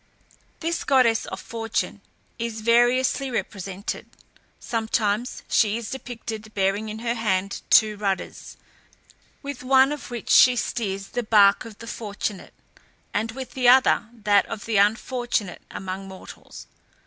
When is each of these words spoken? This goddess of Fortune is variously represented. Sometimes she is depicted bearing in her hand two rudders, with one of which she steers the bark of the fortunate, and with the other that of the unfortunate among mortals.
This 0.61 0.83
goddess 0.83 1.27
of 1.27 1.39
Fortune 1.39 2.01
is 2.39 2.61
variously 2.61 3.29
represented. 3.29 4.09
Sometimes 4.59 5.43
she 5.47 5.77
is 5.77 5.91
depicted 5.91 6.55
bearing 6.55 6.89
in 6.89 6.97
her 7.05 7.13
hand 7.13 7.61
two 7.69 7.97
rudders, 7.97 8.57
with 9.43 9.61
one 9.61 9.91
of 9.91 10.09
which 10.09 10.31
she 10.31 10.55
steers 10.55 11.09
the 11.09 11.21
bark 11.21 11.65
of 11.65 11.77
the 11.77 11.85
fortunate, 11.85 12.55
and 13.13 13.33
with 13.33 13.51
the 13.51 13.67
other 13.69 14.09
that 14.11 14.47
of 14.47 14.65
the 14.65 14.77
unfortunate 14.77 15.61
among 15.69 16.07
mortals. 16.07 16.65